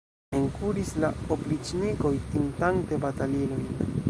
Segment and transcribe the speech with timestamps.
[0.37, 3.67] Enkuris la opriĉnikoj, tintante batalilojn.